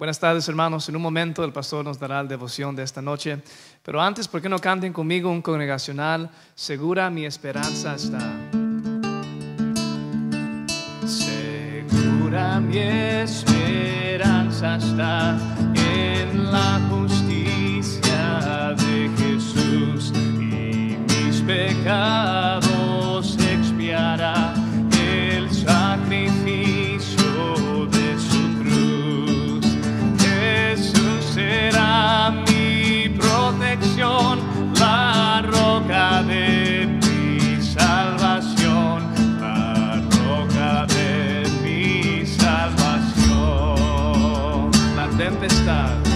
[0.00, 0.88] Buenas tardes, hermanos.
[0.88, 3.42] En un momento el pastor nos dará la devoción de esta noche.
[3.82, 6.30] Pero antes, ¿por qué no canten conmigo un congregacional?
[6.54, 8.18] Segura mi esperanza está.
[11.04, 15.38] Segura mi esperanza está
[15.74, 22.59] en la justicia de Jesús y mis pecados
[45.30, 46.09] La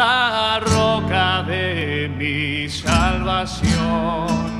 [0.00, 4.59] la roca de mi salvación.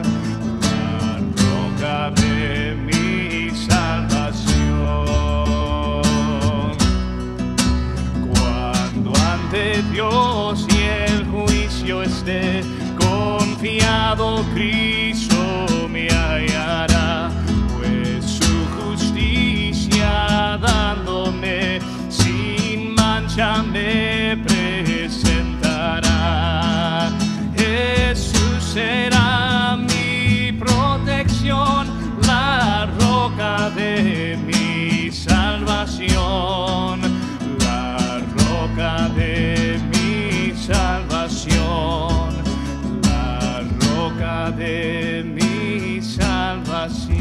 [44.90, 47.20] De mi salvación.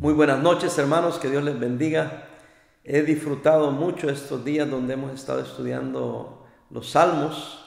[0.00, 2.24] Muy buenas noches hermanos, que Dios les bendiga.
[2.84, 7.64] He disfrutado mucho estos días donde hemos estado estudiando los salmos,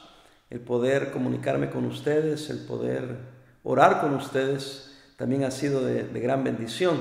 [0.51, 3.17] el poder comunicarme con ustedes, el poder
[3.63, 6.97] orar con ustedes, también ha sido de, de gran bendición.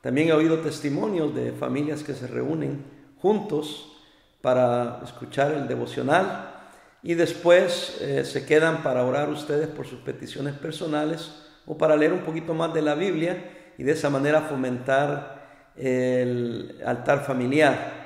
[0.00, 2.84] También he oído testimonios de familias que se reúnen
[3.20, 3.88] juntos
[4.40, 6.51] para escuchar el devocional
[7.02, 11.32] y después eh, se quedan para orar ustedes por sus peticiones personales
[11.66, 16.80] o para leer un poquito más de la Biblia y de esa manera fomentar el
[16.86, 18.02] altar familiar.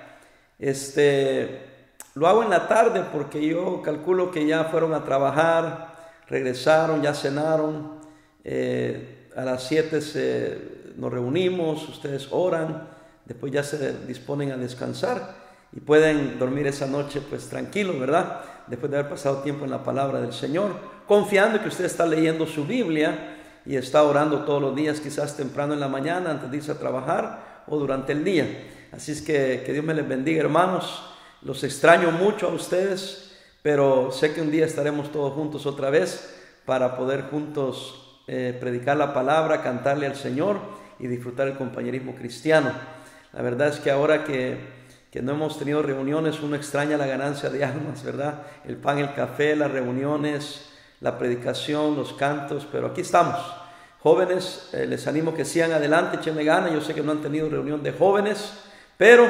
[0.59, 1.67] Este,
[2.15, 5.95] lo hago en la tarde porque yo calculo que ya fueron a trabajar,
[6.29, 8.01] regresaron, ya cenaron,
[8.45, 12.89] eh, a las 7 nos reunimos, ustedes oran,
[13.27, 15.35] después ya se disponen a descansar
[15.73, 18.41] y pueden dormir esa noche pues tranquilos, ¿verdad?
[18.67, 20.71] Después de haber pasado tiempo en la palabra del Señor,
[21.07, 25.75] confiando que usted está leyendo su Biblia y está orando todos los días, quizás temprano
[25.75, 28.47] en la mañana antes de irse a trabajar o durante el día.
[28.93, 31.03] Así es que que Dios me les bendiga, hermanos.
[31.43, 36.35] Los extraño mucho a ustedes, pero sé que un día estaremos todos juntos otra vez
[36.65, 40.59] para poder juntos eh, predicar la palabra, cantarle al Señor
[40.99, 42.73] y disfrutar el compañerismo cristiano.
[43.33, 44.59] La verdad es que ahora que,
[45.17, 48.43] que no hemos tenido reuniones, uno extraña la ganancia de almas, ¿verdad?
[48.67, 50.69] El pan, el café, las reuniones,
[51.01, 53.39] la predicación, los cantos, pero aquí estamos.
[54.01, 56.69] Jóvenes, eh, les animo que sigan adelante, echenle gana.
[56.69, 58.59] Yo sé que no han tenido reunión de jóvenes,
[58.99, 59.27] pero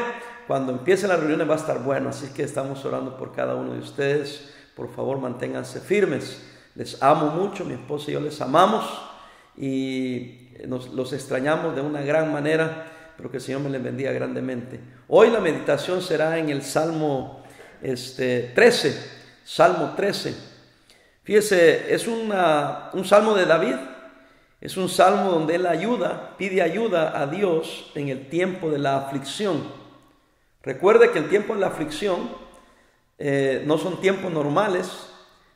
[0.49, 2.09] cuando empiecen las reuniones va a estar bueno.
[2.09, 4.53] Así que estamos orando por cada uno de ustedes.
[4.75, 6.43] Por favor, manténganse firmes.
[6.75, 8.85] Les amo mucho, mi esposa y yo les amamos
[9.57, 14.13] y nos, los extrañamos de una gran manera, pero que el Señor me les bendiga
[14.13, 14.79] grandemente.
[15.09, 17.43] Hoy la meditación será en el Salmo
[17.83, 18.95] este, 13,
[19.45, 20.35] Salmo 13.
[21.23, 23.77] Fíjese, es una, un salmo de David,
[24.61, 28.99] es un salmo donde él ayuda, pide ayuda a Dios en el tiempo de la
[28.99, 29.65] aflicción.
[30.63, 32.31] Recuerde que el tiempo de la aflicción
[33.19, 34.89] eh, no son tiempos normales,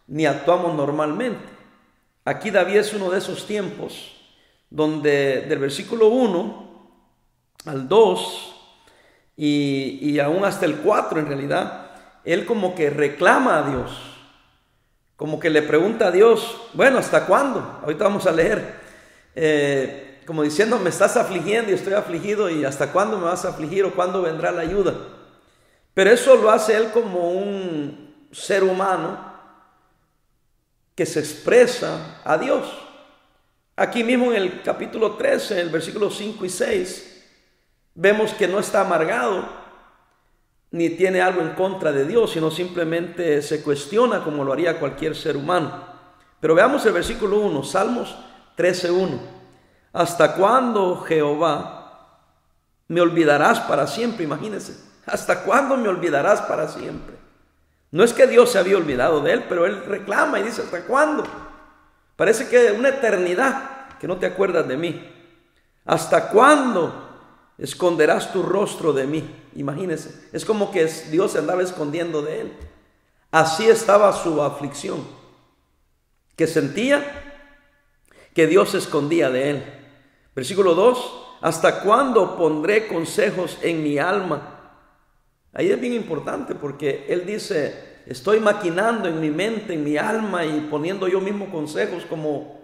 [0.06, 1.48] ni actuamos normalmente.
[2.24, 4.16] Aquí David es uno de esos tiempos
[4.70, 6.69] donde del versículo 1
[7.64, 8.56] al 2
[9.36, 11.90] y, y aún hasta el 4 en realidad,
[12.24, 13.90] él como que reclama a Dios,
[15.16, 17.80] como que le pregunta a Dios, bueno, ¿hasta cuándo?
[17.82, 18.74] Ahorita vamos a leer,
[19.34, 23.50] eh, como diciendo, me estás afligiendo y estoy afligido y ¿hasta cuándo me vas a
[23.50, 24.94] afligir o cuándo vendrá la ayuda?
[25.92, 29.30] Pero eso lo hace él como un ser humano
[30.94, 32.66] que se expresa a Dios.
[33.76, 37.09] Aquí mismo en el capítulo 13, en el versículo 5 y 6,
[37.94, 39.60] vemos que no está amargado
[40.70, 45.16] ni tiene algo en contra de Dios, sino simplemente se cuestiona como lo haría cualquier
[45.16, 45.84] ser humano.
[46.40, 48.16] Pero veamos el versículo 1, Salmos
[48.56, 49.20] 13.1.
[49.92, 52.20] ¿Hasta cuándo, Jehová,
[52.86, 54.24] me olvidarás para siempre?
[54.24, 54.76] Imagínense,
[55.06, 57.16] ¿hasta cuándo me olvidarás para siempre?
[57.90, 60.84] No es que Dios se había olvidado de él, pero él reclama y dice, ¿hasta
[60.84, 61.24] cuándo?
[62.14, 65.12] Parece que una eternidad que no te acuerdas de mí.
[65.84, 67.09] ¿Hasta cuándo
[67.60, 69.30] esconderás tu rostro de mí?
[69.54, 72.52] Imagínese, es como que Dios se andaba escondiendo de él.
[73.30, 75.06] Así estaba su aflicción,
[76.34, 77.30] que sentía
[78.34, 79.64] que Dios se escondía de él.
[80.34, 84.56] Versículo 2, ¿hasta cuándo pondré consejos en mi alma?
[85.52, 90.44] Ahí es bien importante porque él dice, estoy maquinando en mi mente, en mi alma
[90.44, 92.60] y poniendo yo mismo consejos como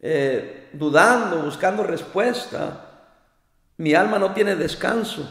[0.00, 2.91] eh, dudando, buscando respuesta.
[3.76, 5.30] Mi alma no tiene descanso.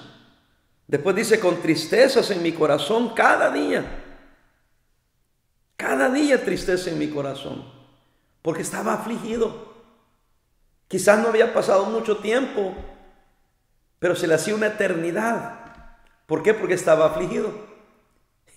[0.87, 3.85] Después dice, con tristezas en mi corazón cada día.
[5.77, 7.63] Cada día tristeza en mi corazón.
[8.41, 9.71] Porque estaba afligido.
[10.87, 12.75] Quizás no había pasado mucho tiempo,
[13.99, 15.59] pero se le hacía una eternidad.
[16.25, 16.53] ¿Por qué?
[16.53, 17.51] Porque estaba afligido.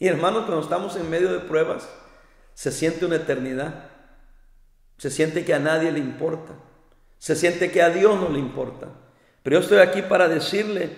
[0.00, 1.88] Y hermanos, cuando estamos en medio de pruebas,
[2.54, 3.90] se siente una eternidad.
[4.98, 6.52] Se siente que a nadie le importa.
[7.18, 8.88] Se siente que a Dios no le importa.
[9.44, 10.90] Pero yo estoy aquí para decirle,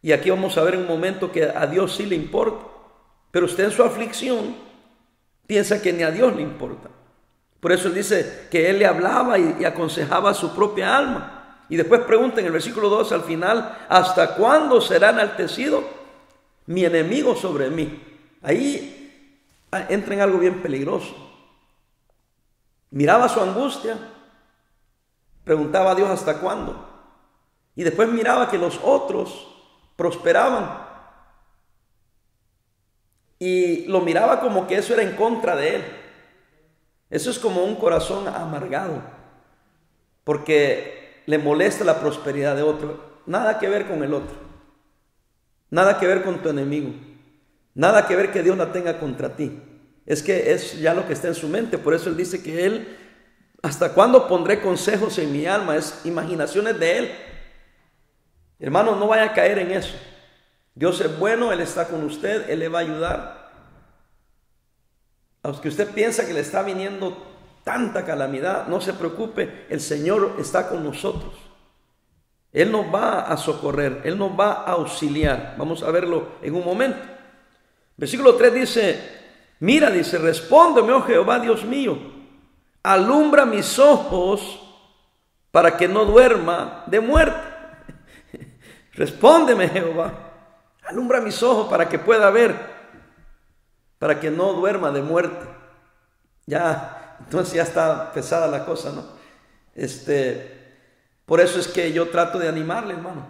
[0.00, 2.64] y aquí vamos a ver un momento que a Dios sí le importa.
[3.30, 4.56] Pero usted en su aflicción
[5.46, 6.88] piensa que ni a Dios le importa.
[7.60, 11.64] Por eso él dice que él le hablaba y, aconsejaba a su propia alma.
[11.68, 15.84] Y después pregunta en el versículo 2 al final, ¿hasta cuándo será enaltecido
[16.66, 18.02] mi enemigo sobre mí.
[18.42, 21.14] Ahí ah, entra en algo bien peligroso.
[22.90, 23.96] Miraba su angustia,
[25.44, 26.88] preguntaba a Dios hasta cuándo.
[27.74, 29.48] Y después miraba que los otros
[29.96, 30.86] prosperaban.
[33.38, 35.84] Y lo miraba como que eso era en contra de él.
[37.10, 39.02] Eso es como un corazón amargado,
[40.24, 43.20] porque le molesta la prosperidad de otro.
[43.26, 44.34] Nada que ver con el otro.
[45.70, 46.92] Nada que ver con tu enemigo.
[47.74, 49.60] Nada que ver que Dios la tenga contra ti.
[50.06, 51.78] Es que es ya lo que está en su mente.
[51.78, 52.96] Por eso Él dice que Él,
[53.62, 55.76] ¿hasta cuándo pondré consejos en mi alma?
[55.76, 57.12] Es imaginaciones de Él.
[58.62, 59.94] Hermano, no vaya a caer en eso.
[60.72, 63.52] Dios es bueno, Él está con usted, Él le va a ayudar.
[65.42, 67.16] Aunque usted piensa que le está viniendo
[67.64, 71.34] tanta calamidad, no se preocupe, el Señor está con nosotros.
[72.52, 75.56] Él nos va a socorrer, Él nos va a auxiliar.
[75.58, 77.00] Vamos a verlo en un momento.
[77.96, 79.00] Versículo 3 dice,
[79.58, 81.98] mira, dice, respóndeme, oh Jehová, Dios mío,
[82.84, 84.60] alumbra mis ojos
[85.50, 87.51] para que no duerma de muerte.
[88.92, 90.12] Respóndeme, Jehová,
[90.84, 92.54] alumbra mis ojos para que pueda ver,
[93.98, 95.46] para que no duerma de muerte.
[96.46, 99.04] Ya, entonces ya está pesada la cosa, ¿no?
[99.74, 100.62] Este,
[101.24, 103.26] por eso es que yo trato de animarle, hermano.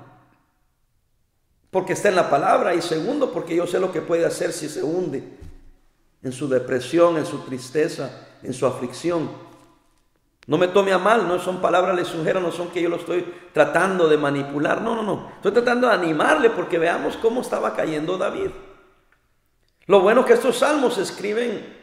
[1.71, 2.75] Porque está en la palabra.
[2.75, 5.23] Y segundo, porque yo sé lo que puede hacer si se hunde
[6.23, 8.11] en su depresión, en su tristeza,
[8.43, 9.31] en su aflicción.
[10.47, 13.25] No me tome a mal, no son palabras lisonjeras, no son que yo lo estoy
[13.53, 14.83] tratando de manipular.
[14.83, 15.31] No, no, no.
[15.37, 18.51] Estoy tratando de animarle porque veamos cómo estaba cayendo David.
[19.87, 21.81] Lo bueno que estos salmos se escriben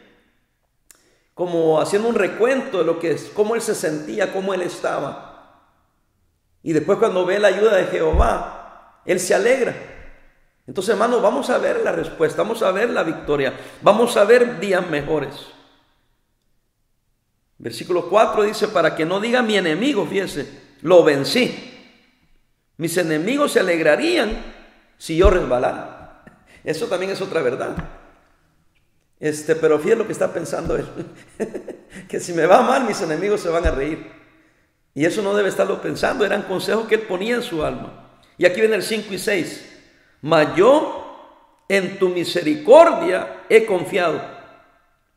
[1.34, 5.30] como haciendo un recuento de lo que es, cómo él se sentía, cómo él estaba.
[6.62, 9.74] Y después cuando ve la ayuda de Jehová, él se alegra.
[10.66, 14.60] Entonces, hermanos, vamos a ver la respuesta, vamos a ver la victoria, vamos a ver
[14.60, 15.34] días mejores.
[17.60, 20.48] Versículo 4 dice, para que no diga mi enemigo, fíjese,
[20.80, 21.54] lo vencí.
[22.78, 24.42] Mis enemigos se alegrarían
[24.96, 26.24] si yo resbalara.
[26.64, 27.76] Eso también es otra verdad.
[29.18, 30.86] Este, pero fíjese lo que está pensando él.
[32.08, 34.10] que si me va mal, mis enemigos se van a reír.
[34.94, 38.22] Y eso no debe estarlo pensando, eran consejos que él ponía en su alma.
[38.38, 39.66] Y aquí viene el 5 y 6.
[40.22, 44.39] Mas yo en tu misericordia he confiado.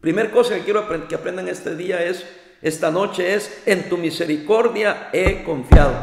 [0.03, 2.24] Primer cosa que quiero que aprendan este día es,
[2.62, 5.95] esta noche es, en tu misericordia he confiado.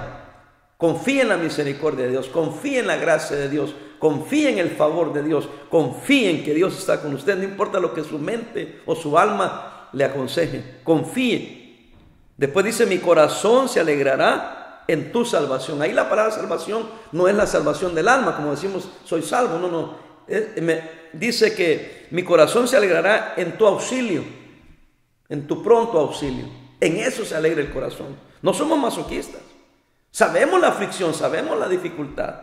[0.76, 4.70] Confía en la misericordia de Dios, confía en la gracia de Dios, Confíe en el
[4.70, 5.46] favor de Dios.
[5.68, 7.36] Confíe en que Dios está con usted.
[7.36, 10.80] No importa lo que su mente o su alma le aconseje.
[10.82, 11.92] Confíe.
[12.38, 15.82] Después dice, mi corazón se alegrará en tu salvación.
[15.82, 19.58] Ahí la palabra salvación no es la salvación del alma, como decimos, soy salvo.
[19.58, 20.09] No, no.
[21.12, 24.24] Dice que mi corazón se alegrará en tu auxilio,
[25.28, 26.46] en tu pronto auxilio.
[26.80, 28.16] En eso se alegra el corazón.
[28.42, 29.42] No somos masoquistas.
[30.10, 32.34] Sabemos la aflicción, sabemos la dificultad,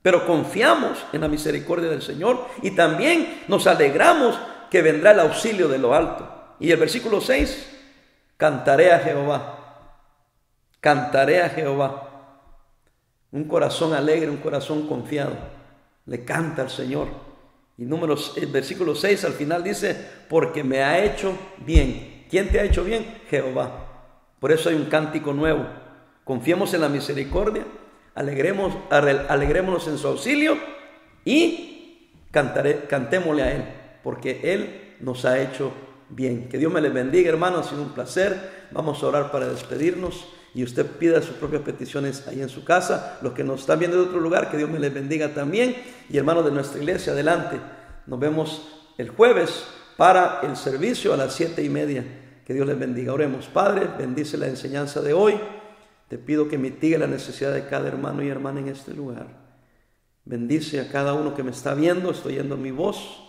[0.00, 4.38] pero confiamos en la misericordia del Señor y también nos alegramos
[4.70, 6.54] que vendrá el auxilio de lo alto.
[6.58, 7.68] Y el versículo 6,
[8.36, 9.90] cantaré a Jehová,
[10.80, 12.02] cantaré a Jehová.
[13.30, 15.36] Un corazón alegre, un corazón confiado,
[16.06, 17.08] le canta al Señor.
[17.78, 19.96] Y números, el versículo 6 al final dice,
[20.28, 22.24] porque me ha hecho bien.
[22.30, 23.20] ¿Quién te ha hecho bien?
[23.28, 24.14] Jehová.
[24.40, 25.66] Por eso hay un cántico nuevo
[26.26, 27.64] Confiemos en la misericordia,
[28.16, 30.58] alegremos, alegrémonos en su auxilio
[31.24, 33.64] y cantaré, cantémosle a Él,
[34.02, 35.85] porque Él nos ha hecho bien.
[36.14, 38.68] Que Dios me les bendiga, hermanos, ha sido un placer.
[38.70, 43.18] Vamos a orar para despedirnos y usted pida sus propias peticiones ahí en su casa.
[43.22, 45.74] Los que nos están viendo de otro lugar, que Dios me les bendiga también.
[46.08, 47.60] Y hermanos de nuestra iglesia, adelante.
[48.06, 52.04] Nos vemos el jueves para el servicio a las siete y media.
[52.46, 53.12] Que Dios les bendiga.
[53.12, 55.34] Oremos, Padre, bendice la enseñanza de hoy.
[56.08, 59.26] Te pido que mitigue la necesidad de cada hermano y hermana en este lugar.
[60.24, 63.25] Bendice a cada uno que me está viendo, estoy oyendo mi voz.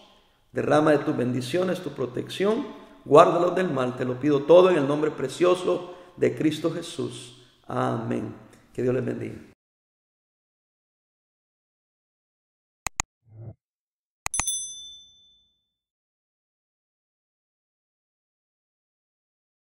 [0.52, 2.68] Derrama de tus bendiciones, tu protección.
[3.06, 3.96] Guárdalos del mal.
[3.96, 7.46] Te lo pido todo en el nombre precioso de Cristo Jesús.
[7.68, 8.34] Amén.
[8.74, 9.57] Que Dios les bendiga.